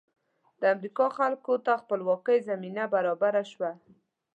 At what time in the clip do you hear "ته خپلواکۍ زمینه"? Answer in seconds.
1.65-2.83